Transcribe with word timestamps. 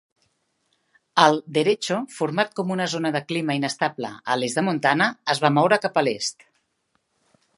El 1.23 1.35
"derecho" 1.57 1.97
format 2.19 2.55
com 2.61 2.71
una 2.77 2.87
zona 2.95 3.11
de 3.17 3.21
clima 3.33 3.57
inestable 3.61 4.13
a 4.35 4.39
l'est 4.41 4.61
de 4.61 4.65
Montana 4.71 5.09
es 5.35 5.43
va 5.47 5.55
moure 5.59 5.83
cap 5.87 6.01
a 6.03 6.07
l'est. 6.09 6.49